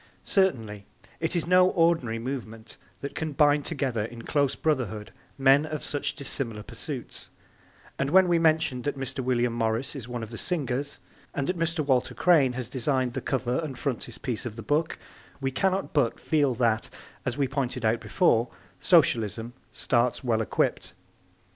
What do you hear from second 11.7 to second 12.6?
Walter Crane